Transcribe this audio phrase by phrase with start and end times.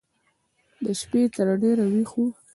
[0.83, 2.15] د شپې به تر ډېره ويښ و.